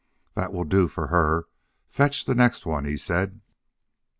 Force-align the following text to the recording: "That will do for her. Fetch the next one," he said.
"That 0.33 0.51
will 0.51 0.63
do 0.63 0.87
for 0.87 1.09
her. 1.09 1.45
Fetch 1.87 2.25
the 2.25 2.33
next 2.33 2.65
one," 2.65 2.85
he 2.85 2.97
said. 2.97 3.39